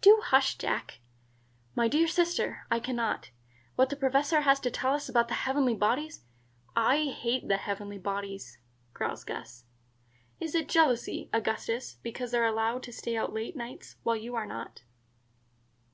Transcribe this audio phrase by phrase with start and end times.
[0.00, 1.00] "Do hush, Jack."
[1.74, 3.28] "My dear sister, I can not.
[3.76, 6.24] What the Professor has to tell us about the heavenly bodies"
[6.94, 8.56] "I hate the heavenly bodies,"
[8.94, 9.66] growls Gus.
[10.40, 14.34] "Is it jealousy, Augustus, because they are allowed to stay out late nights, while you
[14.34, 14.80] are not?"